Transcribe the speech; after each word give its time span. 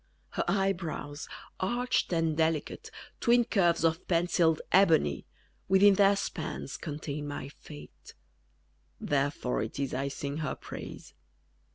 _Her 0.35 0.43
eyebrows, 0.47 1.29
arched 1.59 2.11
and 2.11 2.35
delicate, 2.35 2.89
Twin 3.19 3.43
curves 3.45 3.83
of 3.85 4.07
pencilled 4.07 4.59
ebony, 4.71 5.27
Within 5.69 5.93
their 5.93 6.15
spans 6.15 6.75
contain 6.75 7.27
my 7.27 7.49
fate: 7.49 8.15
_Therefore 8.99 9.63
it 9.63 9.77
is 9.79 9.93
I 9.93 10.07
sing 10.07 10.37
her 10.37 10.55
praise. 10.55 11.13